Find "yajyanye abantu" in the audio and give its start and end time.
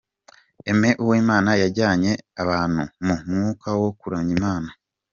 1.61-2.81